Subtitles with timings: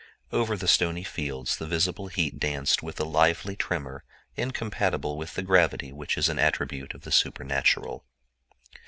[0.31, 4.03] Over the stony fields the visible heat danced with a lively tremor
[4.35, 8.03] incompatible with the gravity which is an attribute of the supernatural.